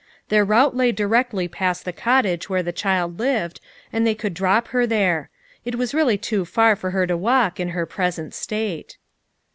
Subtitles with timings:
[0.29, 3.61] Their route lay directly past the cottage where the child lived,
[3.93, 5.29] and they could drop her there;
[5.63, 8.97] it was really too far for her to walk, in her present state.